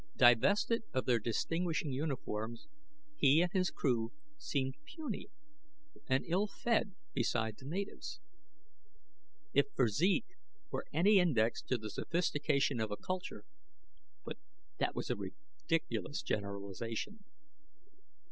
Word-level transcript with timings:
Divested 0.17 0.81
of 0.95 1.05
their 1.05 1.19
distinguishing 1.19 1.91
uniforms, 1.91 2.67
he 3.17 3.39
and 3.43 3.51
his 3.53 3.69
crew 3.69 4.11
seemed 4.35 4.73
puny 4.83 5.27
and 6.07 6.25
ill 6.25 6.47
fed 6.47 6.95
beside 7.13 7.57
the 7.59 7.65
natives. 7.67 8.19
If 9.53 9.67
physique 9.77 10.25
were 10.71 10.87
any 10.91 11.19
index 11.19 11.61
to 11.61 11.77
the 11.77 11.91
sophistication 11.91 12.79
of 12.81 12.89
a 12.89 12.97
culture 12.97 13.45
but 14.25 14.39
that 14.79 14.95
was 14.95 15.11
a 15.11 15.15
ridiculous 15.15 16.23
generalization! 16.23 17.23